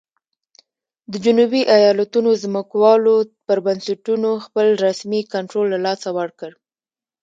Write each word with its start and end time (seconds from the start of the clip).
د 1.11 1.13
جنوبي 1.25 1.61
ایالتونو 1.75 2.31
ځمکوالو 2.43 3.15
پر 3.45 3.57
بنسټونو 3.65 4.29
خپل 4.45 4.67
رسمي 4.85 5.21
کنټرول 5.33 5.65
له 5.73 5.79
لاسه 5.85 6.09
ورکړ. 6.19 6.51